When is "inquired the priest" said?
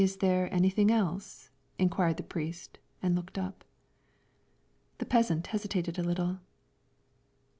1.77-2.79